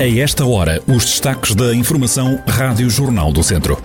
A 0.00 0.08
esta 0.08 0.46
hora, 0.46 0.82
os 0.86 1.04
destaques 1.04 1.54
da 1.54 1.74
Informação 1.74 2.42
Rádio 2.48 2.88
Jornal 2.88 3.30
do 3.30 3.42
Centro. 3.42 3.76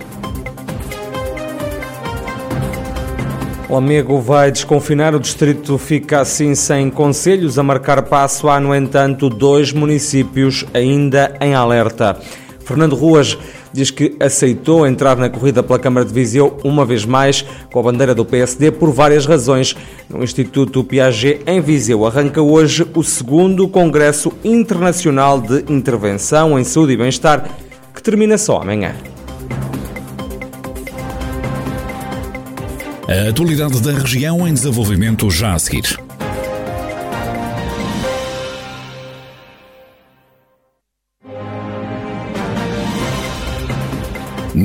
Lamego 3.68 4.18
vai 4.18 4.50
desconfinar, 4.50 5.14
o 5.14 5.20
distrito 5.20 5.76
fica 5.76 6.22
assim 6.22 6.54
sem 6.54 6.88
conselhos 6.88 7.58
a 7.58 7.62
marcar 7.62 8.00
passo. 8.00 8.48
Há, 8.48 8.58
no 8.58 8.74
entanto, 8.74 9.28
dois 9.28 9.74
municípios 9.74 10.64
ainda 10.72 11.36
em 11.38 11.54
alerta. 11.54 12.18
Fernando 12.64 12.96
Ruas 12.96 13.36
diz 13.76 13.90
que 13.90 14.16
aceitou 14.18 14.86
entrar 14.86 15.16
na 15.16 15.28
corrida 15.28 15.62
pela 15.62 15.78
Câmara 15.78 16.04
de 16.04 16.12
Viseu 16.12 16.58
uma 16.64 16.84
vez 16.84 17.04
mais 17.04 17.44
com 17.70 17.78
a 17.78 17.82
bandeira 17.82 18.14
do 18.14 18.24
PSD 18.24 18.70
por 18.70 18.90
várias 18.90 19.26
razões. 19.26 19.76
No 20.08 20.24
Instituto 20.24 20.82
Piaget 20.82 21.42
em 21.46 21.60
Viseu 21.60 22.06
arranca 22.06 22.40
hoje 22.40 22.86
o 22.94 23.02
segundo 23.02 23.68
Congresso 23.68 24.32
Internacional 24.42 25.40
de 25.40 25.64
Intervenção 25.72 26.58
em 26.58 26.64
Saúde 26.64 26.94
e 26.94 26.96
Bem-Estar, 26.96 27.48
que 27.94 28.02
termina 28.02 28.38
só 28.38 28.62
amanhã. 28.62 28.94
A 33.08 33.28
atualidade 33.28 33.80
da 33.80 33.92
região 33.92 34.48
em 34.48 34.52
desenvolvimento 34.52 35.30
já 35.30 35.54
a 35.54 35.58
seguir. 35.58 36.05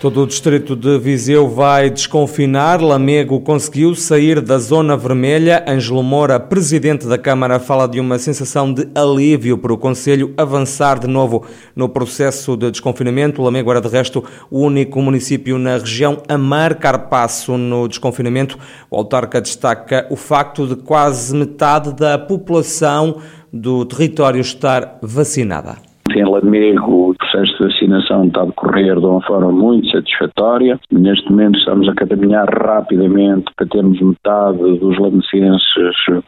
Todo 0.00 0.22
o 0.22 0.26
distrito 0.26 0.74
de 0.74 0.98
Viseu 0.98 1.46
vai 1.46 1.90
desconfinar. 1.90 2.80
Lamego 2.80 3.38
conseguiu 3.38 3.94
sair 3.94 4.40
da 4.40 4.56
zona 4.56 4.96
vermelha. 4.96 5.62
Ângelo 5.68 6.02
Moura, 6.02 6.40
presidente 6.40 7.06
da 7.06 7.18
Câmara, 7.18 7.60
fala 7.60 7.86
de 7.86 8.00
uma 8.00 8.18
sensação 8.18 8.72
de 8.72 8.88
alívio 8.94 9.58
para 9.58 9.74
o 9.74 9.76
Conselho 9.76 10.32
avançar 10.38 10.98
de 10.98 11.06
novo 11.06 11.44
no 11.76 11.86
processo 11.86 12.56
de 12.56 12.70
desconfinamento. 12.70 13.42
Lamego 13.42 13.70
era, 13.70 13.80
de 13.82 13.88
resto, 13.88 14.24
o 14.50 14.60
único 14.60 15.02
município 15.02 15.58
na 15.58 15.76
região 15.76 16.22
a 16.26 16.38
marcar 16.38 17.10
passo 17.10 17.58
no 17.58 17.86
desconfinamento. 17.86 18.58
O 18.90 18.96
autarca 18.96 19.38
destaca 19.38 20.06
o 20.08 20.16
facto 20.16 20.66
de 20.66 20.76
quase 20.76 21.36
metade 21.36 21.92
da 21.94 22.18
população 22.18 23.18
do 23.52 23.84
território 23.84 24.40
estar 24.40 24.98
vacinada. 25.02 25.76
Em 26.16 26.24
Lamego, 26.24 27.09
processo 27.30 27.56
de 27.58 27.64
vacinação 27.64 28.26
está 28.26 28.42
a 28.42 28.46
decorrer 28.46 28.98
de 28.98 29.06
uma 29.06 29.22
forma 29.22 29.52
muito 29.52 29.88
satisfatória. 29.90 30.78
Neste 30.90 31.30
momento 31.30 31.58
estamos 31.58 31.88
a 31.88 31.94
caminhar 31.94 32.46
rapidamente 32.48 33.46
para 33.56 33.66
termos 33.66 34.00
metade 34.00 34.58
dos 34.78 34.98
lamecenses 34.98 35.62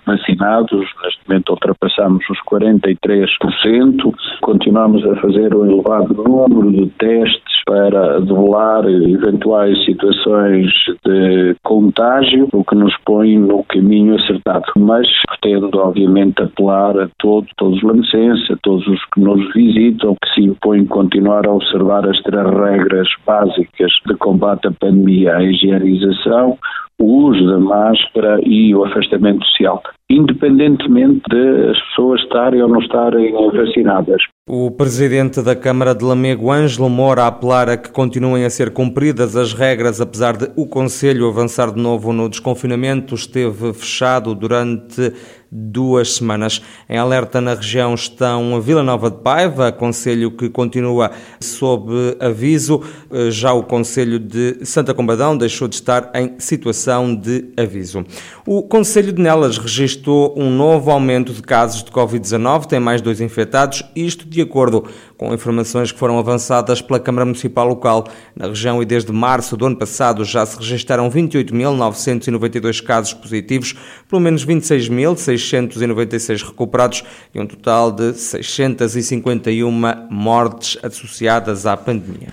vacinados. 0.06 0.86
Neste 1.02 1.28
momento 1.28 1.50
ultrapassamos 1.50 2.24
os 2.30 2.38
43%. 2.48 4.14
Continuamos 4.40 5.04
a 5.06 5.16
fazer 5.16 5.54
um 5.54 5.66
elevado 5.66 6.14
número 6.14 6.70
de 6.70 6.86
testes 6.98 7.42
para 7.66 8.20
develar 8.20 8.84
eventuais 8.88 9.84
situações 9.84 10.66
de 11.04 11.56
contágio, 11.62 12.48
o 12.52 12.64
que 12.64 12.74
nos 12.74 12.94
põe 13.04 13.38
no 13.38 13.64
caminho 13.64 14.16
acertado. 14.16 14.64
Mas 14.76 15.06
pretendo, 15.40 15.70
obviamente, 15.78 16.42
apelar 16.42 16.98
a 16.98 17.08
todo, 17.18 17.46
todos 17.56 17.76
os 17.78 17.82
lamecenses, 17.82 18.50
a 18.50 18.56
todos 18.62 18.86
os 18.86 19.04
que 19.06 19.20
nos 19.20 19.52
visitam, 19.52 20.16
que 20.22 20.34
se 20.34 20.42
impõem 20.42 20.86
continuar 20.92 21.46
a 21.46 21.52
observar 21.52 22.06
as 22.06 22.20
três 22.22 22.44
regras 22.44 23.08
básicas 23.26 23.90
de 24.06 24.14
combate 24.18 24.68
à 24.68 24.70
pandemia, 24.70 25.36
a 25.36 25.42
higienização, 25.42 26.58
o 27.00 27.28
uso 27.28 27.46
da 27.46 27.58
máscara 27.58 28.38
e 28.44 28.74
o 28.74 28.84
afastamento 28.84 29.44
social, 29.46 29.82
independentemente 30.08 31.22
de 31.28 31.70
as 31.70 31.80
pessoas 31.88 32.20
estarem 32.20 32.62
ou 32.62 32.68
não 32.68 32.78
estarem 32.78 33.32
vacinadas. 33.50 34.22
O 34.48 34.70
presidente 34.70 35.42
da 35.42 35.56
Câmara 35.56 35.94
de 35.94 36.04
Lamego, 36.04 36.52
Ângelo 36.52 36.90
Mora, 36.90 37.26
apelar 37.26 37.68
a 37.68 37.76
que 37.76 37.90
continuem 37.90 38.44
a 38.44 38.50
ser 38.50 38.72
cumpridas 38.72 39.34
as 39.34 39.52
regras, 39.52 40.00
apesar 40.00 40.36
de 40.36 40.50
o 40.56 40.68
Conselho 40.68 41.26
avançar 41.26 41.72
de 41.72 41.80
novo 41.80 42.12
no 42.12 42.28
desconfinamento, 42.28 43.14
esteve 43.14 43.72
fechado 43.72 44.34
durante 44.34 45.12
duas 45.54 46.14
semanas. 46.14 46.62
Em 46.88 46.96
alerta 46.96 47.38
na 47.38 47.52
região 47.52 47.92
estão 47.92 48.58
Vila 48.62 48.82
Nova 48.82 49.10
de 49.10 49.18
Paiva, 49.18 49.70
conselho 49.70 50.30
que 50.30 50.48
continua 50.48 51.10
sob 51.38 51.92
aviso. 52.18 52.82
Já 53.28 53.52
o 53.52 53.62
conselho 53.62 54.18
de 54.18 54.64
Santa 54.64 54.94
Combadão 54.94 55.36
deixou 55.36 55.68
de 55.68 55.74
estar 55.74 56.10
em 56.14 56.36
situação 56.38 57.14
de 57.14 57.52
aviso. 57.54 58.02
O 58.46 58.62
conselho 58.62 59.12
de 59.12 59.20
Nelas 59.20 59.58
registrou 59.58 60.32
um 60.38 60.50
novo 60.50 60.90
aumento 60.90 61.34
de 61.34 61.42
casos 61.42 61.84
de 61.84 61.90
Covid-19, 61.90 62.64
tem 62.64 62.80
mais 62.80 63.02
dois 63.02 63.20
infectados, 63.20 63.82
isto 63.94 64.26
de 64.26 64.40
acordo 64.40 64.86
com 65.18 65.34
informações 65.34 65.92
que 65.92 65.98
foram 65.98 66.18
avançadas 66.18 66.80
pela 66.80 66.98
Câmara 66.98 67.26
Municipal 67.26 67.68
Local. 67.68 68.08
Na 68.34 68.48
região 68.48 68.82
e 68.82 68.86
desde 68.86 69.12
março 69.12 69.56
do 69.56 69.66
ano 69.66 69.76
passado 69.76 70.24
já 70.24 70.46
se 70.46 70.56
registaram 70.56 71.10
28.992 71.10 72.82
casos 72.82 73.12
positivos, 73.12 73.74
pelo 74.08 74.22
menos 74.22 74.46
26.600 74.46 75.41
696 75.48 76.42
recuperados 76.42 77.04
e 77.34 77.40
um 77.40 77.46
total 77.46 77.90
de 77.90 78.14
651 78.14 79.70
mortes 80.10 80.78
associadas 80.82 81.66
à 81.66 81.76
pandemia. 81.76 82.28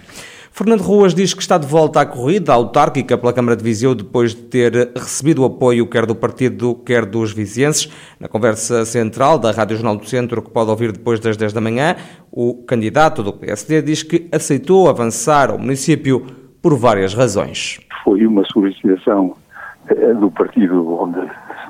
Fernando 0.59 0.81
Ruas 0.81 1.13
diz 1.13 1.33
que 1.33 1.41
está 1.41 1.57
de 1.57 1.65
volta 1.65 2.01
à 2.01 2.05
corrida 2.05 2.51
autárquica 2.51 3.17
pela 3.17 3.31
Câmara 3.31 3.55
de 3.55 3.63
Viseu 3.63 3.95
depois 3.95 4.35
de 4.35 4.41
ter 4.41 4.91
recebido 4.93 5.45
apoio 5.45 5.87
quer 5.87 6.05
do 6.05 6.13
partido, 6.13 6.75
quer 6.85 7.05
dos 7.05 7.31
vizienses. 7.31 7.89
Na 8.19 8.27
conversa 8.27 8.83
central 8.83 9.39
da 9.39 9.51
Rádio 9.51 9.77
Jornal 9.77 9.95
do 9.95 10.05
Centro, 10.05 10.41
que 10.41 10.51
pode 10.51 10.69
ouvir 10.69 10.91
depois 10.91 11.17
das 11.21 11.37
10 11.37 11.53
da 11.53 11.61
manhã, 11.61 11.95
o 12.29 12.55
candidato 12.65 13.23
do 13.23 13.31
PSD 13.31 13.81
diz 13.81 14.03
que 14.03 14.27
aceitou 14.33 14.89
avançar 14.89 15.49
ao 15.49 15.57
município 15.57 16.25
por 16.61 16.77
várias 16.77 17.13
razões. 17.13 17.79
Foi 18.03 18.25
uma 18.25 18.43
solicitação 18.51 19.37
eh, 19.87 20.13
do 20.15 20.29
partido 20.29 20.85
onde 20.93 21.21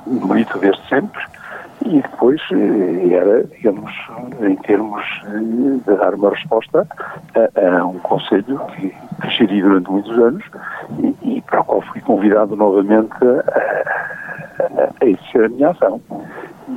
milito 0.05 0.57
desde 0.59 0.87
sempre 0.87 1.21
e 1.85 2.01
depois 2.01 2.41
eh, 2.51 3.13
era, 3.13 3.43
digamos, 3.45 3.91
em 4.41 4.55
termos 4.57 5.03
de 5.85 5.95
dar 5.95 6.13
uma 6.13 6.29
resposta 6.31 6.85
a, 7.35 7.77
a 7.77 7.85
um 7.85 7.99
conselho 7.99 8.59
que, 8.75 8.89
que 8.89 9.61
durante 9.61 9.89
muitos 9.89 10.17
anos 10.17 10.43
e, 10.99 11.37
e, 11.37 11.41
para 11.41 11.61
o 11.61 11.63
qual 11.63 11.81
fui 11.81 12.01
convidado 12.01 12.55
novamente 12.55 13.13
a, 13.23 14.93
a, 15.01 15.05
exercer 15.05 15.45
a 15.45 15.49
minha 15.49 15.69
ação. 15.69 16.01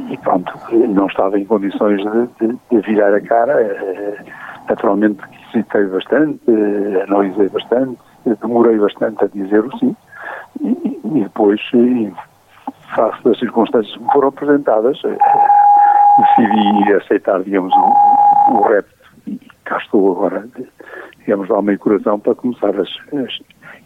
E 0.08 0.16
pronto, 0.18 0.52
não 0.70 1.06
estava 1.06 1.38
em 1.38 1.44
condições 1.44 2.00
de, 2.00 2.46
de, 2.46 2.58
de 2.70 2.80
virar 2.80 3.14
a 3.14 3.20
cara. 3.20 3.60
Eh, 3.60 4.18
naturalmente 4.68 5.20
hesitei 5.52 5.86
bastante, 5.86 6.40
eh, 6.48 7.04
analisei 7.08 7.48
bastante, 7.48 7.98
demorei 8.40 8.78
bastante 8.78 9.24
a 9.24 9.28
dizer 9.28 9.64
o 9.64 9.78
sim. 9.78 9.96
E, 10.60 11.00
e 11.04 11.20
depois 11.22 11.60
face 12.94 13.22
das 13.24 13.38
circunstâncias 13.38 13.94
que 13.96 14.02
me 14.02 14.12
foram 14.12 14.28
apresentadas, 14.28 15.00
eh, 15.04 15.18
decidi 16.18 16.92
aceitar, 16.94 17.42
digamos, 17.42 17.72
o, 17.74 18.54
o 18.54 18.62
repto 18.68 18.92
e 19.26 19.40
cá 19.64 19.78
estou 19.78 20.12
agora, 20.12 20.46
digamos, 21.18 21.50
alma 21.50 21.72
e 21.72 21.78
coração 21.78 22.18
para 22.18 22.34
começar 22.34 22.74
as, 22.78 22.88
as, 23.14 23.40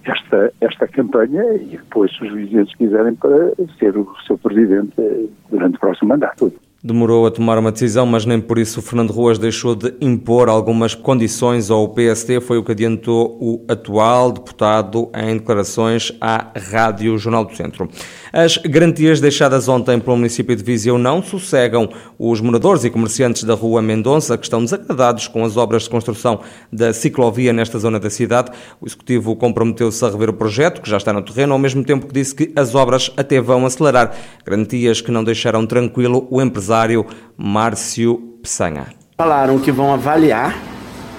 esta, 0.04 0.52
esta 0.60 0.88
campanha 0.88 1.42
e 1.54 1.76
depois, 1.76 2.14
se 2.16 2.24
os 2.24 2.32
vizinhos 2.32 2.74
quiserem, 2.74 3.14
para 3.14 3.52
ser 3.78 3.96
o 3.96 4.14
seu 4.26 4.38
presidente 4.38 4.94
eh, 4.98 5.26
durante 5.50 5.76
o 5.76 5.80
próximo 5.80 6.08
mandato. 6.08 6.52
Demorou 6.86 7.26
a 7.26 7.32
tomar 7.32 7.58
uma 7.58 7.72
decisão, 7.72 8.06
mas 8.06 8.24
nem 8.24 8.40
por 8.40 8.58
isso 8.58 8.80
Fernando 8.80 9.10
Ruas 9.10 9.40
deixou 9.40 9.74
de 9.74 9.92
impor 10.00 10.48
algumas 10.48 10.94
condições 10.94 11.68
ao 11.68 11.88
PSD, 11.88 12.40
foi 12.40 12.58
o 12.58 12.62
que 12.62 12.70
adiantou 12.70 13.36
o 13.40 13.64
atual 13.66 14.30
deputado 14.30 15.10
em 15.12 15.36
declarações 15.36 16.12
à 16.20 16.52
Rádio 16.56 17.18
Jornal 17.18 17.44
do 17.44 17.56
Centro. 17.56 17.88
As 18.32 18.56
garantias 18.58 19.20
deixadas 19.20 19.66
ontem 19.66 19.98
pelo 19.98 20.16
município 20.16 20.54
de 20.54 20.62
Viseu 20.62 20.96
não 20.96 21.20
sossegam. 21.20 21.88
Os 22.16 22.40
moradores 22.40 22.84
e 22.84 22.90
comerciantes 22.90 23.42
da 23.42 23.54
Rua 23.54 23.82
Mendonça, 23.82 24.38
que 24.38 24.44
estão 24.44 24.62
desagradados 24.62 25.26
com 25.26 25.44
as 25.44 25.56
obras 25.56 25.84
de 25.84 25.90
construção 25.90 26.38
da 26.72 26.92
ciclovia 26.92 27.52
nesta 27.52 27.80
zona 27.80 27.98
da 27.98 28.10
cidade, 28.10 28.52
o 28.80 28.86
Executivo 28.86 29.34
comprometeu-se 29.34 30.04
a 30.04 30.08
rever 30.08 30.30
o 30.30 30.34
projeto, 30.34 30.80
que 30.80 30.88
já 30.88 30.98
está 30.98 31.12
no 31.12 31.22
terreno, 31.22 31.52
ao 31.52 31.58
mesmo 31.58 31.82
tempo 31.82 32.06
que 32.06 32.14
disse 32.14 32.32
que 32.32 32.52
as 32.54 32.76
obras 32.76 33.10
até 33.16 33.40
vão 33.40 33.66
acelerar. 33.66 34.14
Garantias 34.44 35.00
que 35.00 35.10
não 35.10 35.24
deixaram 35.24 35.66
tranquilo 35.66 36.28
o 36.30 36.40
empresário 36.40 36.75
empresário 36.76 37.06
Márcio 37.36 38.18
Peçanha. 38.42 38.86
Falaram 39.16 39.58
que 39.58 39.72
vão 39.72 39.94
avaliar 39.94 40.56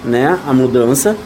né, 0.04 0.38
a 0.46 0.52
mudança, 0.52 1.16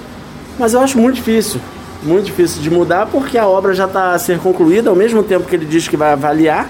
mas 0.59 0.73
eu 0.73 0.81
acho 0.81 0.99
muito 0.99 1.17
difícil, 1.17 1.61
muito 2.03 2.25
difícil 2.25 2.63
de 2.63 2.71
mudar 2.71 3.07
porque 3.07 3.37
a 3.37 3.47
obra 3.47 3.75
já 3.75 3.85
está 3.85 4.13
a 4.15 4.19
ser 4.19 4.39
concluída, 4.39 4.89
ao 4.89 4.97
mesmo 4.97 5.23
tempo 5.23 5.47
que 5.47 5.55
ele 5.55 5.67
diz 5.67 5.87
que 5.87 5.97
vai 5.97 6.13
avaliar, 6.13 6.69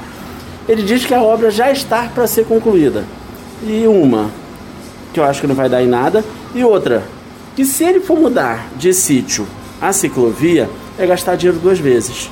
ele 0.69 0.83
diz 0.83 1.05
que 1.05 1.15
a 1.15 1.23
obra 1.23 1.51
já 1.51 1.71
está 1.71 2.09
para 2.13 2.27
ser 2.27 2.45
concluída. 2.47 3.05
E 3.63 3.87
uma, 3.87 4.29
que 5.13 5.21
eu 5.21 5.25
acho 5.25 5.41
que 5.41 5.47
não 5.47 5.55
vai 5.55 5.69
dar 5.69 5.83
em 5.83 5.89
nada, 5.89 6.25
e 6.55 6.65
outra, 6.65 7.05
que 7.55 7.65
se 7.65 7.85
ele 7.85 8.01
for 8.01 8.19
mudar 8.19 8.67
de 8.77 8.93
sítio 8.93 9.47
a 9.81 9.93
ciclovia, 9.93 10.69
é 10.99 11.07
gastar 11.07 11.37
dinheiro 11.37 11.61
duas 11.61 11.79
vezes. 11.79 12.29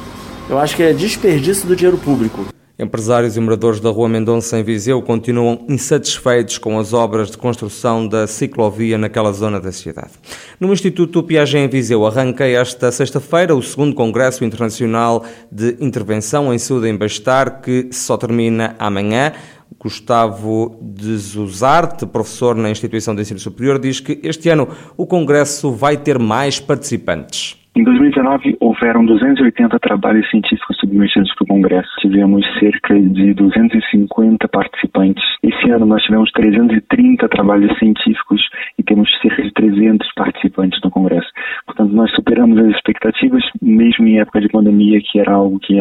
Eu 0.48 0.58
acho 0.58 0.74
que 0.74 0.82
é 0.82 0.92
desperdício 0.92 1.68
do 1.68 1.76
dinheiro 1.76 1.98
público. 1.98 2.44
Empresários 2.80 3.36
e 3.36 3.40
moradores 3.40 3.78
da 3.78 3.90
Rua 3.90 4.08
Mendonça 4.08 4.58
em 4.58 4.62
Viseu 4.62 5.02
continuam 5.02 5.66
insatisfeitos 5.68 6.56
com 6.56 6.78
as 6.78 6.94
obras 6.94 7.30
de 7.30 7.36
construção 7.36 8.08
da 8.08 8.26
ciclovia 8.26 8.96
naquela 8.96 9.32
zona 9.32 9.60
da 9.60 9.70
cidade. 9.70 10.12
No 10.58 10.72
Instituto 10.72 11.22
Piaget 11.22 11.58
em 11.58 11.68
Viseu 11.68 12.06
arranca 12.06 12.46
esta 12.46 12.90
sexta-feira 12.90 13.54
o 13.54 13.62
segundo 13.62 13.94
Congresso 13.94 14.46
Internacional 14.46 15.22
de 15.52 15.76
Intervenção 15.78 16.54
em 16.54 16.58
Saúde 16.58 16.88
em 16.88 16.96
Bem-Estar, 16.96 17.60
que 17.60 17.90
só 17.92 18.16
termina 18.16 18.74
amanhã. 18.78 19.34
Gustavo 19.78 20.78
de 20.80 21.16
Zuzarte, 21.18 22.06
professor 22.06 22.56
na 22.56 22.70
Instituição 22.70 23.14
de 23.14 23.22
Ensino 23.22 23.38
Superior, 23.38 23.78
diz 23.78 24.00
que 24.00 24.18
este 24.22 24.48
ano 24.48 24.68
o 24.96 25.06
Congresso 25.06 25.70
vai 25.70 25.98
ter 25.98 26.18
mais 26.18 26.58
participantes. 26.58 27.59
Em 27.80 27.82
2019, 27.82 28.58
houveram 28.60 29.06
280 29.06 29.78
trabalhos 29.78 30.28
científicos 30.28 30.76
submetidos 30.76 31.34
para 31.34 31.44
o 31.44 31.46
Congresso. 31.46 31.88
Tivemos 31.98 32.44
cerca 32.58 32.92
de 32.94 33.32
250 33.32 34.46
participantes. 34.48 35.24
Esse 35.42 35.70
ano 35.70 35.86
nós 35.86 36.02
tivemos 36.02 36.30
330 36.32 37.26
trabalhos 37.30 37.74
científicos 37.78 38.42
e 38.78 38.82
temos 38.82 39.08
cerca 39.22 39.42
de 39.42 39.50
300 39.54 40.12
participantes 40.14 40.78
no 40.84 40.90
Congresso. 40.90 41.28
Portanto, 41.64 41.94
nós 41.94 42.10
superamos 42.10 42.58
as 42.58 42.68
expectativas, 42.74 43.42
mesmo 43.62 44.06
em 44.06 44.20
época 44.20 44.42
de 44.42 44.48
pandemia, 44.48 45.00
que 45.00 45.18
era 45.18 45.32
algo 45.32 45.58
que 45.58 45.80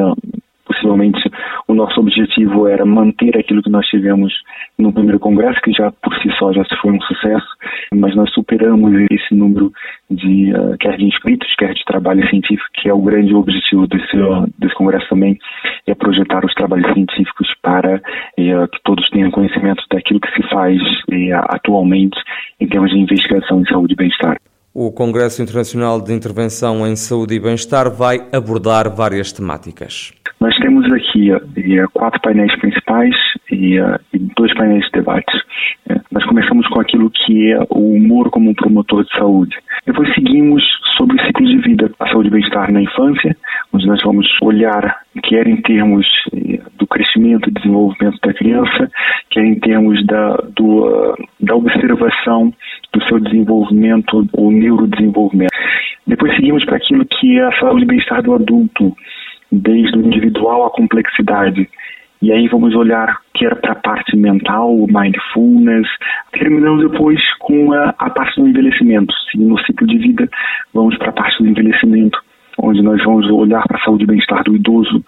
possivelmente 0.79 1.19
o 1.67 1.73
nosso 1.73 1.99
objetivo 1.99 2.67
era 2.67 2.85
manter 2.85 3.37
aquilo 3.37 3.61
que 3.61 3.69
nós 3.69 3.85
tivemos 3.87 4.33
no 4.77 4.91
primeiro 4.93 5.19
congresso, 5.19 5.59
que 5.61 5.71
já 5.71 5.91
por 5.91 6.15
si 6.21 6.29
só 6.37 6.51
já 6.53 6.63
foi 6.81 6.91
um 6.91 7.01
sucesso, 7.01 7.47
mas 7.93 8.15
nós 8.15 8.31
superamos 8.33 8.93
esse 9.11 9.35
número 9.35 9.71
de 10.09 10.53
uh, 10.53 10.77
quer 10.79 10.97
de 10.97 11.05
inscritos, 11.05 11.53
quer 11.57 11.73
de 11.73 11.83
trabalho 11.85 12.27
científico, 12.29 12.69
que 12.73 12.89
é 12.89 12.93
o 12.93 13.01
grande 13.01 13.35
objetivo 13.35 13.87
desse, 13.87 14.17
desse 14.57 14.75
congresso 14.75 15.07
também, 15.09 15.37
é 15.85 15.93
projetar 15.93 16.45
os 16.45 16.53
trabalhos 16.53 16.91
científicos 16.93 17.47
para 17.61 17.97
uh, 17.97 18.67
que 18.67 18.79
todos 18.83 19.07
tenham 19.09 19.31
conhecimento 19.31 19.83
daquilo 19.91 20.19
que 20.19 20.31
se 20.31 20.49
faz 20.49 20.81
uh, 20.81 21.45
atualmente 21.49 22.17
em 22.59 22.67
termos 22.67 22.91
de 22.91 22.97
investigação 22.97 23.61
em 23.61 23.65
saúde 23.65 23.93
e 23.93 23.97
bem-estar. 23.97 24.37
O 24.73 24.91
Congresso 24.91 25.41
Internacional 25.41 25.99
de 25.99 26.13
Intervenção 26.13 26.87
em 26.87 26.95
Saúde 26.95 27.33
e 27.33 27.39
Bem-Estar 27.39 27.89
vai 27.89 28.19
abordar 28.31 28.95
várias 28.95 29.31
temáticas. 29.31 30.13
Nós 30.39 30.56
temos 30.57 30.89
aqui 30.94 31.31
quatro 31.94 32.21
painéis 32.21 32.56
principais 32.59 33.13
e, 33.51 33.77
dois 34.38 34.53
painéis 34.53 34.86
de 34.86 34.91
debate. 34.91 35.38
É, 35.89 36.00
nós 36.12 36.25
começamos 36.25 36.65
com 36.68 36.80
aquilo 36.80 37.09
que 37.09 37.51
é 37.51 37.59
o 37.69 37.95
humor 37.95 38.30
como 38.30 38.50
um 38.50 38.53
promotor 38.53 39.03
de 39.03 39.12
saúde. 39.18 39.56
Depois 39.86 40.13
seguimos 40.13 40.63
sobre 40.95 41.18
o 41.18 41.25
ciclo 41.25 41.45
de 41.45 41.57
vida, 41.57 41.91
a 42.00 42.07
saúde 42.07 42.30
e 42.30 42.31
bem-estar 42.31 42.71
na 42.71 42.81
infância, 42.81 43.36
onde 43.74 43.86
nós 43.86 44.01
vamos 44.01 44.27
olhar, 44.41 44.97
quer 45.24 45.45
em 45.45 45.57
termos 45.57 46.07
do 46.77 46.88
crescimento 46.88 47.50
e 47.50 47.53
desenvolvimento 47.53 48.18
da 48.24 48.33
criança, 48.33 48.89
quer 49.30 49.44
em 49.44 49.59
termos 49.59 50.06
da, 50.06 50.35
do, 50.56 51.18
da 51.42 51.56
observação 51.56 52.53
do 52.94 53.03
seu 53.06 53.19
desenvolvimento 53.19 54.25
ou 54.33 54.51
neurodesenvolvimento. 54.51 55.51
Depois 56.07 56.35
seguimos 56.35 56.65
para 56.65 56.77
aquilo 56.77 57.06
que 57.06 57.38
é 57.38 57.44
a 57.44 57.59
saúde 57.59 57.83
e 57.83 57.88
bem-estar 57.88 58.24
do 58.24 58.33
adulto, 58.33 58.95
desde 59.51 59.97
o 59.97 60.01
individual 60.01 60.65
à 60.65 60.69
complexidade. 60.69 61.69
E 62.21 62.33
aí 62.33 62.47
vamos 62.49 62.75
olhar 62.75 63.17
que 63.33 63.45
era 63.45 63.55
para 63.55 63.71
a 63.71 63.75
parte 63.75 64.15
mental, 64.17 64.75
o 64.75 64.87
mindfulness, 64.87 65.87
terminando 66.33 66.89
depois 66.89 67.21
com 67.39 67.71
a, 67.71 67.95
a 67.97 68.09
parte 68.09 68.41
do 68.41 68.47
envelhecimento. 68.47 69.13
Seguindo 69.31 69.55
o 69.55 69.65
ciclo 69.65 69.87
de 69.87 69.97
vida, 69.97 70.29
vamos 70.73 70.97
para 70.97 71.09
a 71.09 71.13
parte 71.13 71.41
do 71.41 71.47
envelhecimento, 71.47 72.19
onde 72.61 72.81
nós 72.81 73.01
vamos 73.05 73.29
olhar 73.29 73.65
para 73.65 73.77
a 73.77 73.81
saúde 73.81 74.03
e 74.03 74.07
bem-estar 74.07 74.43
do 74.43 74.55
idoso, 74.55 75.03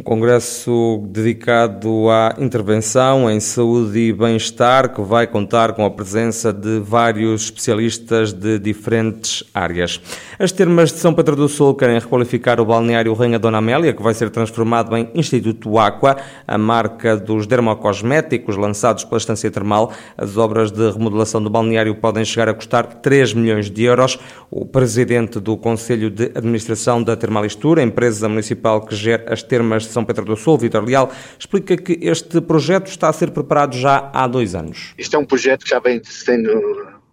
um 0.00 0.02
congresso 0.02 1.06
dedicado 1.10 2.08
à 2.08 2.34
intervenção 2.38 3.30
em 3.30 3.38
saúde 3.38 3.98
e 3.98 4.12
bem-estar, 4.14 4.94
que 4.94 5.02
vai 5.02 5.26
contar 5.26 5.74
com 5.74 5.84
a 5.84 5.90
presença 5.90 6.54
de 6.54 6.80
vários 6.80 7.42
especialistas 7.42 8.32
de 8.32 8.58
diferentes 8.58 9.44
áreas. 9.52 10.00
As 10.38 10.52
termas 10.52 10.90
de 10.90 10.98
São 10.98 11.12
Pedro 11.12 11.36
do 11.36 11.50
Sul 11.50 11.74
querem 11.74 11.98
requalificar 11.98 12.58
o 12.60 12.64
balneário 12.64 13.12
Rainha 13.12 13.38
Dona 13.38 13.58
Amélia, 13.58 13.92
que 13.92 14.02
vai 14.02 14.14
ser 14.14 14.30
transformado 14.30 14.96
em 14.96 15.10
Instituto 15.14 15.78
Aqua, 15.78 16.16
a 16.48 16.56
marca 16.56 17.14
dos 17.14 17.46
dermocosméticos 17.46 18.56
lançados 18.56 19.04
pela 19.04 19.18
Estância 19.18 19.50
Termal. 19.50 19.92
As 20.16 20.38
obras 20.38 20.70
de 20.70 20.90
remodelação 20.92 21.42
do 21.42 21.50
balneário 21.50 21.94
podem 21.94 22.24
chegar 22.24 22.48
a 22.48 22.54
custar 22.54 22.86
3 22.86 23.34
milhões 23.34 23.70
de 23.70 23.84
euros. 23.84 24.18
O 24.50 24.64
presidente 24.64 25.38
do 25.38 25.58
Conselho 25.58 26.08
de 26.08 26.32
Administração 26.34 27.02
da 27.02 27.14
Termalistura, 27.14 27.82
empresa 27.82 28.30
municipal 28.30 28.80
que 28.80 28.96
gera 28.96 29.30
as 29.30 29.42
termas 29.42 29.89
São 29.90 30.04
Pedro 30.04 30.24
do 30.24 30.36
Sul, 30.36 30.58
Vitor 30.58 30.84
Leal, 30.84 31.10
explica 31.38 31.76
que 31.76 31.98
este 32.02 32.40
projeto 32.40 32.88
está 32.88 33.08
a 33.08 33.12
ser 33.12 33.30
preparado 33.30 33.76
já 33.76 34.10
há 34.12 34.26
dois 34.26 34.54
anos. 34.54 34.94
Isto 34.96 35.16
é 35.16 35.18
um 35.18 35.24
projeto 35.24 35.64
que 35.64 35.70
já 35.70 35.78
vem 35.78 36.00
sendo 36.04 36.50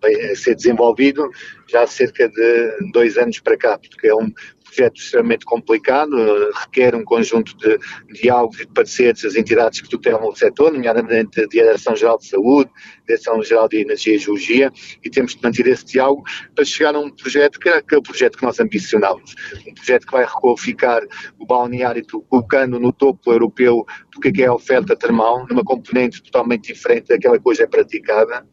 a 0.04 0.36
ser 0.36 0.56
desenvolvido 0.56 1.30
já 1.68 1.84
há 1.84 1.88
cerca 1.88 2.30
de 2.30 2.92
dois 2.92 3.18
anos 3.18 3.40
para 3.40 3.58
cá, 3.58 3.78
porque 3.78 4.08
é 4.08 4.16
um 4.16 4.32
projeto 4.68 4.98
extremamente 4.98 5.46
complicado, 5.46 6.16
requer 6.62 6.96
um 6.96 7.04
conjunto 7.04 7.56
de 7.58 7.78
diálogos 8.22 8.60
e 8.60 8.66
de 8.66 8.74
parceiros 8.74 9.22
das 9.22 9.36
entidades 9.36 9.82
que 9.82 9.90
tutelam 9.90 10.28
o 10.28 10.36
setor, 10.36 10.72
nomeadamente 10.72 11.42
a 11.42 11.48
Direção-Geral 11.48 12.18
de 12.18 12.28
Saúde, 12.28 12.70
Direção-Geral 13.08 13.68
de 13.68 13.82
Energia 13.82 14.16
e 14.16 14.20
Geologia, 14.20 14.72
e 15.04 15.10
temos 15.10 15.36
de 15.36 15.42
manter 15.42 15.68
esse 15.68 15.86
diálogo 15.86 16.24
para 16.54 16.66
chegar 16.66 16.96
a 16.96 17.00
um 17.00 17.10
projeto 17.10 17.60
que 17.60 17.70
é 17.70 17.78
aquele 17.78 18.02
projeto 18.02 18.38
que 18.38 18.44
nós 18.44 18.60
ambicionamos. 18.60 19.36
Um 19.68 19.74
projeto 19.74 20.06
que 20.06 20.12
vai 20.12 20.26
requalificar 20.26 21.02
o 21.40 21.46
balneário, 21.46 22.06
colocando 22.30 22.80
no 22.80 22.92
topo 22.92 23.32
europeu 23.32 23.86
do 24.14 24.20
que 24.20 24.42
é, 24.42 24.46
é 24.46 24.48
a 24.48 24.54
oferta 24.54 24.96
termal, 24.96 25.46
numa 25.50 25.64
componente 25.64 26.22
totalmente 26.22 26.74
diferente 26.74 27.08
daquela 27.08 27.38
que 27.38 27.44
hoje 27.46 27.64
é 27.64 27.68
praticada 27.68 28.46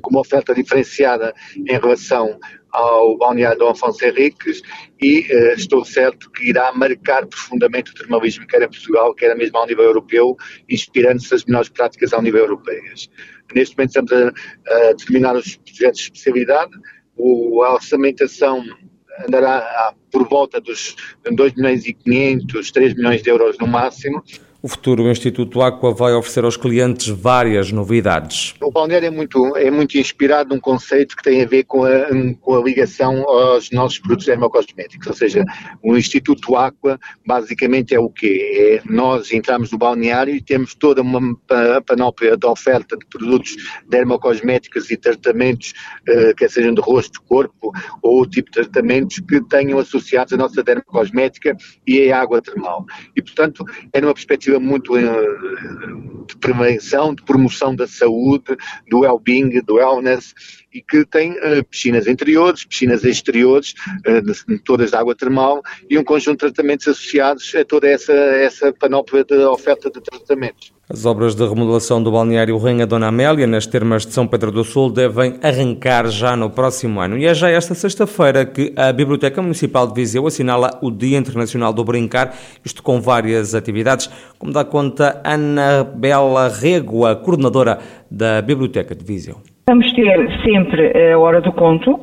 com 0.00 0.10
uma 0.10 0.20
oferta 0.20 0.54
diferenciada 0.54 1.34
em 1.56 1.72
relação 1.72 2.38
ao 2.74 3.16
balneário 3.16 3.58
Dom 3.58 3.70
Afonso 3.70 4.04
Henriques 4.04 4.60
e 5.00 5.20
uh, 5.20 5.54
estou 5.54 5.84
certo 5.84 6.30
que 6.32 6.50
irá 6.50 6.72
marcar 6.72 7.26
profundamente 7.26 7.92
o 7.92 7.94
termalismo, 7.94 8.46
quer 8.46 8.62
em 8.62 8.68
Portugal, 8.68 9.14
quer 9.14 9.34
mesmo 9.36 9.56
ao 9.56 9.66
nível 9.66 9.84
europeu, 9.84 10.36
inspirando-se 10.68 11.30
das 11.30 11.44
melhores 11.44 11.68
práticas 11.68 12.12
ao 12.12 12.20
nível 12.20 12.40
europeias. 12.40 13.08
Neste 13.54 13.76
momento 13.76 13.90
estamos 13.90 14.12
a, 14.12 15.30
a 15.30 15.38
os 15.38 15.56
projetos 15.56 16.00
de 16.00 16.04
especialidade, 16.04 16.72
o, 17.16 17.62
a 17.62 17.74
orçamentação 17.74 18.64
andará 19.26 19.58
a, 19.58 19.94
por 20.10 20.28
volta 20.28 20.60
dos 20.60 20.96
2 21.30 21.54
milhões 21.54 21.86
e 21.86 21.92
500, 21.92 22.70
3 22.72 22.94
milhões 22.94 23.22
de 23.22 23.30
euros 23.30 23.56
no 23.58 23.66
máximo, 23.66 24.22
o 24.64 24.68
futuro 24.68 25.10
Instituto 25.10 25.60
Aqua 25.60 25.92
vai 25.92 26.14
oferecer 26.14 26.42
aos 26.42 26.56
clientes 26.56 27.08
várias 27.08 27.70
novidades. 27.70 28.54
O 28.62 28.70
balneário 28.70 29.08
é 29.08 29.10
muito, 29.10 29.54
é 29.58 29.70
muito 29.70 29.98
inspirado 29.98 30.54
num 30.54 30.58
conceito 30.58 31.14
que 31.14 31.22
tem 31.22 31.42
a 31.42 31.46
ver 31.46 31.64
com 31.64 31.84
a, 31.84 31.90
com 32.40 32.54
a 32.56 32.62
ligação 32.62 33.28
aos 33.28 33.70
nossos 33.70 33.98
produtos 33.98 34.24
dermocosméticos, 34.24 35.06
ou 35.06 35.12
seja, 35.12 35.44
o 35.82 35.98
Instituto 35.98 36.56
Aqua 36.56 36.98
basicamente 37.26 37.94
é 37.94 38.00
o 38.00 38.08
quê? 38.08 38.80
É 38.86 38.90
nós 38.90 39.30
entramos 39.32 39.70
no 39.70 39.76
balneário 39.76 40.34
e 40.34 40.40
temos 40.40 40.74
toda 40.74 41.02
uma 41.02 41.20
panóplia 41.84 42.34
de 42.34 42.46
oferta 42.46 42.96
de 42.96 43.04
produtos 43.04 43.56
dermocosméticos 43.86 44.90
e 44.90 44.96
tratamentos, 44.96 45.74
uh, 46.08 46.34
quer 46.36 46.48
sejam 46.48 46.72
de 46.72 46.80
rosto, 46.80 47.22
corpo 47.28 47.70
ou 48.02 48.26
tipo 48.26 48.50
de 48.50 48.62
tratamentos 48.62 49.20
que 49.28 49.42
tenham 49.42 49.78
associados 49.78 50.32
a 50.32 50.38
nossa 50.38 50.62
dermocosmética 50.62 51.54
e 51.86 52.10
a 52.10 52.18
água 52.18 52.40
termal. 52.40 52.86
E, 53.14 53.20
portanto, 53.20 53.62
é 53.92 54.00
numa 54.00 54.14
perspectiva 54.14 54.53
muito 54.58 54.96
eh, 54.96 55.02
de 56.26 56.36
prevenção, 56.36 57.14
de 57.14 57.22
promoção 57.22 57.74
da 57.74 57.86
saúde, 57.86 58.56
do 58.88 59.00
well-being, 59.00 59.60
do 59.62 59.74
wellness 59.74 60.34
e 60.72 60.82
que 60.82 61.04
tem 61.06 61.32
uh, 61.32 61.64
piscinas 61.70 62.06
interiores, 62.08 62.64
piscinas 62.64 63.04
exteriores, 63.04 63.74
uh, 64.06 64.58
todas 64.64 64.90
de 64.90 64.96
água 64.96 65.14
termal 65.14 65.62
e 65.88 65.96
um 65.96 66.02
conjunto 66.02 66.46
de 66.46 66.52
tratamentos 66.52 66.88
associados 66.88 67.54
a 67.54 67.64
toda 67.64 67.88
essa, 67.88 68.12
essa 68.12 68.72
panóplia 68.72 69.24
de 69.24 69.36
oferta 69.36 69.88
de 69.88 70.00
tratamentos. 70.00 70.73
As 70.86 71.06
obras 71.06 71.34
de 71.34 71.42
remodelação 71.42 72.02
do 72.02 72.12
balneário 72.12 72.58
Rainha 72.58 72.86
Dona 72.86 73.06
Amélia, 73.06 73.46
nas 73.46 73.66
termas 73.66 74.04
de 74.04 74.12
São 74.12 74.26
Pedro 74.26 74.52
do 74.52 74.62
Sul, 74.62 74.92
devem 74.92 75.36
arrancar 75.42 76.08
já 76.08 76.36
no 76.36 76.50
próximo 76.50 77.00
ano. 77.00 77.16
E 77.16 77.24
é 77.24 77.32
já 77.32 77.48
esta 77.48 77.74
sexta-feira 77.74 78.44
que 78.44 78.70
a 78.76 78.92
Biblioteca 78.92 79.40
Municipal 79.40 79.86
de 79.86 79.94
Viseu 79.94 80.26
assinala 80.26 80.78
o 80.82 80.90
Dia 80.90 81.16
Internacional 81.16 81.72
do 81.72 81.82
Brincar, 81.82 82.34
isto 82.62 82.82
com 82.82 83.00
várias 83.00 83.54
atividades, 83.54 84.10
como 84.38 84.52
dá 84.52 84.62
conta 84.62 85.22
Ana 85.24 85.84
Bela 85.84 86.48
Rego, 86.50 87.06
a 87.06 87.16
coordenadora 87.16 87.78
da 88.10 88.42
Biblioteca 88.42 88.94
de 88.94 89.02
Viseu. 89.02 89.38
Vamos 89.66 89.90
ter 89.94 90.42
sempre 90.42 90.92
a 91.10 91.18
Hora 91.18 91.40
do 91.40 91.50
Conto, 91.54 91.98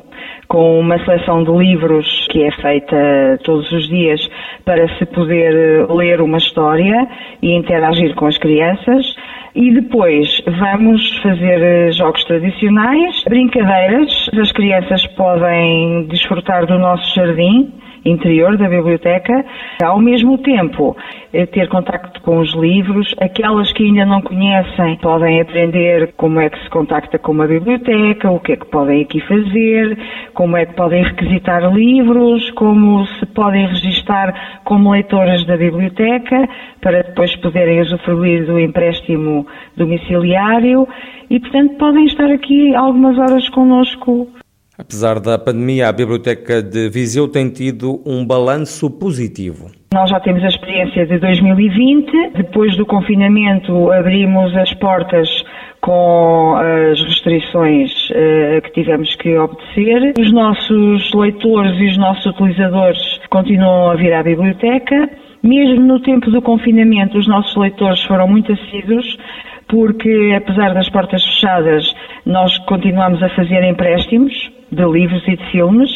com 0.52 0.78
uma 0.78 1.02
seleção 1.02 1.42
de 1.42 1.50
livros 1.50 2.28
que 2.30 2.42
é 2.42 2.50
feita 2.50 3.38
todos 3.42 3.72
os 3.72 3.88
dias 3.88 4.20
para 4.66 4.86
se 4.98 5.06
poder 5.06 5.90
ler 5.90 6.20
uma 6.20 6.36
história 6.36 7.08
e 7.40 7.56
interagir 7.56 8.14
com 8.14 8.26
as 8.26 8.36
crianças. 8.36 9.16
E 9.54 9.72
depois 9.72 10.42
vamos 10.58 11.16
fazer 11.22 11.90
jogos 11.94 12.22
tradicionais, 12.24 13.24
brincadeiras. 13.26 14.28
As 14.38 14.52
crianças 14.52 15.06
podem 15.16 16.06
desfrutar 16.08 16.66
do 16.66 16.78
nosso 16.78 17.14
jardim 17.14 17.72
interior 18.04 18.56
da 18.56 18.68
biblioteca. 18.68 19.44
Ao 19.82 20.00
mesmo 20.00 20.38
tempo, 20.38 20.96
eh, 21.32 21.46
ter 21.46 21.68
contacto 21.68 22.20
com 22.22 22.38
os 22.38 22.52
livros. 22.54 23.14
Aquelas 23.20 23.72
que 23.72 23.84
ainda 23.84 24.04
não 24.04 24.20
conhecem 24.20 24.96
podem 24.96 25.40
aprender 25.40 26.12
como 26.16 26.40
é 26.40 26.50
que 26.50 26.62
se 26.62 26.70
contacta 26.70 27.18
com 27.18 27.32
uma 27.32 27.46
biblioteca, 27.46 28.30
o 28.30 28.40
que 28.40 28.52
é 28.52 28.56
que 28.56 28.66
podem 28.66 29.02
aqui 29.02 29.20
fazer, 29.20 29.98
como 30.34 30.56
é 30.56 30.66
que 30.66 30.74
podem 30.74 31.02
requisitar 31.02 31.72
livros, 31.72 32.50
como 32.52 33.06
se 33.06 33.26
podem 33.26 33.66
registar 33.66 34.60
como 34.64 34.92
leitoras 34.92 35.44
da 35.44 35.56
biblioteca, 35.56 36.48
para 36.80 37.02
depois 37.02 37.34
poderem 37.36 37.80
usufruir 37.80 38.46
do 38.46 38.58
empréstimo 38.58 39.46
domiciliário 39.76 40.86
e, 41.30 41.40
portanto, 41.40 41.76
podem 41.78 42.04
estar 42.04 42.30
aqui 42.30 42.74
algumas 42.74 43.18
horas 43.18 43.48
connosco 43.48 44.28
Apesar 44.82 45.20
da 45.20 45.38
pandemia, 45.38 45.88
a 45.88 45.92
Biblioteca 45.92 46.60
de 46.60 46.90
Viseu 46.90 47.28
tem 47.28 47.48
tido 47.48 48.02
um 48.04 48.26
balanço 48.26 48.90
positivo. 48.90 49.70
Nós 49.94 50.10
já 50.10 50.18
temos 50.18 50.42
a 50.42 50.48
experiência 50.48 51.06
de 51.06 51.18
2020. 51.18 52.32
Depois 52.34 52.76
do 52.76 52.84
confinamento, 52.84 53.92
abrimos 53.92 54.56
as 54.56 54.74
portas 54.74 55.28
com 55.80 56.56
as 56.56 57.00
restrições 57.00 57.92
uh, 58.10 58.60
que 58.62 58.72
tivemos 58.72 59.14
que 59.14 59.38
obedecer. 59.38 60.14
Os 60.18 60.32
nossos 60.32 61.14
leitores 61.14 61.78
e 61.78 61.88
os 61.90 61.96
nossos 61.96 62.26
utilizadores 62.26 62.98
continuam 63.30 63.90
a 63.90 63.94
vir 63.94 64.12
à 64.12 64.22
biblioteca. 64.22 65.10
Mesmo 65.42 65.80
no 65.80 66.00
tempo 66.00 66.30
do 66.30 66.42
confinamento, 66.42 67.18
os 67.18 67.28
nossos 67.28 67.54
leitores 67.56 68.02
foram 68.04 68.28
muito 68.28 68.52
assíduos, 68.52 69.16
porque 69.72 70.34
apesar 70.36 70.74
das 70.74 70.90
portas 70.90 71.24
fechadas, 71.24 71.94
nós 72.26 72.58
continuamos 72.66 73.22
a 73.22 73.30
fazer 73.30 73.64
empréstimos 73.64 74.52
de 74.70 74.84
livros 74.84 75.26
e 75.26 75.34
de 75.34 75.50
filmes, 75.50 75.90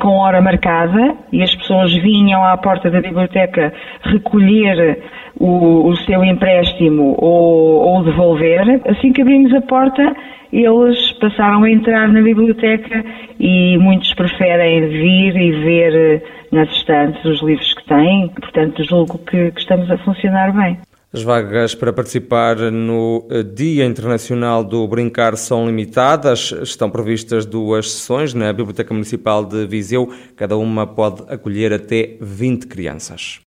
com 0.00 0.10
hora 0.10 0.40
marcada, 0.40 1.16
e 1.32 1.42
as 1.42 1.52
pessoas 1.56 1.92
vinham 1.92 2.44
à 2.44 2.56
porta 2.56 2.88
da 2.88 3.00
biblioteca 3.00 3.72
recolher 4.02 5.02
o, 5.40 5.88
o 5.88 5.96
seu 5.96 6.22
empréstimo 6.22 7.16
ou, 7.18 7.96
ou 7.96 8.04
devolver. 8.04 8.80
Assim 8.86 9.12
que 9.12 9.22
abrimos 9.22 9.52
a 9.54 9.60
porta, 9.60 10.14
eles 10.52 11.10
passaram 11.20 11.64
a 11.64 11.70
entrar 11.70 12.06
na 12.06 12.22
biblioteca 12.22 13.04
e 13.40 13.76
muitos 13.78 14.14
preferem 14.14 14.86
vir 14.86 15.36
e 15.36 15.50
ver 15.50 16.22
nas 16.52 16.70
estantes 16.70 17.24
os 17.24 17.42
livros 17.42 17.74
que 17.74 17.84
têm. 17.86 18.28
Portanto, 18.28 18.84
julgo 18.84 19.18
que, 19.18 19.50
que 19.50 19.60
estamos 19.60 19.90
a 19.90 19.98
funcionar 19.98 20.52
bem. 20.52 20.78
As 21.16 21.22
vagas 21.22 21.74
para 21.74 21.94
participar 21.94 22.56
no 22.70 23.26
eh, 23.30 23.42
Dia 23.42 23.86
Internacional 23.86 24.62
do 24.62 24.86
Brincar 24.86 25.34
são 25.38 25.66
limitadas. 25.66 26.52
Estão 26.60 26.90
previstas 26.90 27.46
duas 27.46 27.90
sessões 27.90 28.34
na 28.34 28.52
Biblioteca 28.52 28.92
Municipal 28.92 29.42
de 29.42 29.66
Viseu. 29.66 30.12
Cada 30.36 30.58
uma 30.58 30.86
pode 30.86 31.22
acolher 31.28 31.72
até 31.72 32.18
20 32.20 32.66
crianças. 32.66 33.40